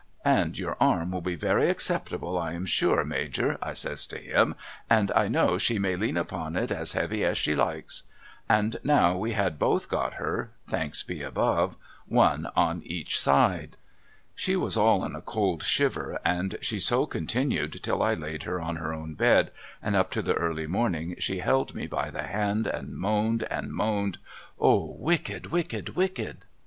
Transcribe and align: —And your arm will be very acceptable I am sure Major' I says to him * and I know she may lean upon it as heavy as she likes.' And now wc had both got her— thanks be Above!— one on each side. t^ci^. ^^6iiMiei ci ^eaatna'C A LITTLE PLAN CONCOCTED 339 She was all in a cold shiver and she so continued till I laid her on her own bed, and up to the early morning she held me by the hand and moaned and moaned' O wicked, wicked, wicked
—And 0.41 0.57
your 0.57 0.77
arm 0.79 1.11
will 1.11 1.21
be 1.21 1.35
very 1.35 1.69
acceptable 1.69 2.35
I 2.35 2.53
am 2.53 2.65
sure 2.65 3.05
Major' 3.05 3.59
I 3.61 3.73
says 3.73 4.07
to 4.07 4.17
him 4.17 4.55
* 4.71 4.77
and 4.89 5.11
I 5.15 5.27
know 5.27 5.59
she 5.59 5.77
may 5.77 5.95
lean 5.95 6.17
upon 6.17 6.55
it 6.55 6.71
as 6.71 6.93
heavy 6.93 7.23
as 7.23 7.37
she 7.37 7.53
likes.' 7.53 8.01
And 8.49 8.77
now 8.83 9.13
wc 9.13 9.33
had 9.33 9.59
both 9.59 9.89
got 9.89 10.15
her— 10.15 10.49
thanks 10.67 11.03
be 11.03 11.21
Above!— 11.21 11.77
one 12.07 12.49
on 12.55 12.81
each 12.83 13.19
side. 13.19 13.77
t^ci^. 13.77 13.77
^^6iiMiei 13.77 13.77
ci 13.77 13.81
^eaatna'C 13.83 13.85
A 13.85 13.93
LITTLE 13.93 13.99
PLAN 14.09 14.21
CONCOCTED 14.31 14.41
339 14.41 14.41
She 14.41 14.55
was 14.55 14.77
all 14.77 15.05
in 15.05 15.15
a 15.15 15.21
cold 15.21 15.63
shiver 15.63 16.19
and 16.25 16.55
she 16.61 16.79
so 16.79 17.05
continued 17.05 17.83
till 17.83 18.01
I 18.01 18.13
laid 18.15 18.41
her 18.41 18.59
on 18.59 18.75
her 18.77 18.91
own 18.91 19.13
bed, 19.13 19.51
and 19.83 19.95
up 19.95 20.09
to 20.13 20.23
the 20.23 20.33
early 20.33 20.65
morning 20.65 21.13
she 21.19 21.37
held 21.37 21.75
me 21.75 21.85
by 21.85 22.09
the 22.09 22.23
hand 22.23 22.65
and 22.65 22.95
moaned 22.97 23.43
and 23.51 23.71
moaned' 23.71 24.17
O 24.59 24.95
wicked, 24.97 25.51
wicked, 25.51 25.89
wicked 25.89 26.45